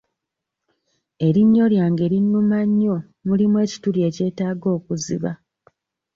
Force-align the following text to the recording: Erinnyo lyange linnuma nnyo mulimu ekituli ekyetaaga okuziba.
Erinnyo 1.27 1.65
lyange 1.73 2.05
linnuma 2.11 2.59
nnyo 2.67 2.95
mulimu 3.25 3.57
ekituli 3.65 3.99
ekyetaaga 4.07 4.67
okuziba. 4.77 5.31